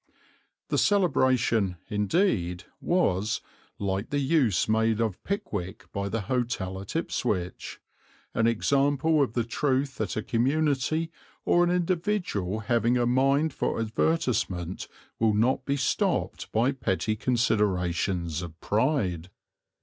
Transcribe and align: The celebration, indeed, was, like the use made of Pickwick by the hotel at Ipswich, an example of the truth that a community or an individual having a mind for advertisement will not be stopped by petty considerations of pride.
The 0.69 0.79
celebration, 0.79 1.77
indeed, 1.87 2.63
was, 2.79 3.39
like 3.77 4.09
the 4.09 4.17
use 4.17 4.67
made 4.67 4.99
of 4.99 5.23
Pickwick 5.23 5.85
by 5.91 6.09
the 6.09 6.21
hotel 6.21 6.81
at 6.81 6.95
Ipswich, 6.95 7.79
an 8.33 8.47
example 8.47 9.21
of 9.21 9.33
the 9.33 9.43
truth 9.43 9.97
that 9.97 10.15
a 10.17 10.23
community 10.23 11.11
or 11.45 11.63
an 11.63 11.69
individual 11.69 12.61
having 12.61 12.97
a 12.97 13.05
mind 13.05 13.53
for 13.53 13.79
advertisement 13.79 14.87
will 15.19 15.35
not 15.35 15.65
be 15.65 15.77
stopped 15.77 16.51
by 16.51 16.71
petty 16.71 17.15
considerations 17.15 18.41
of 18.41 18.59
pride. 18.59 19.29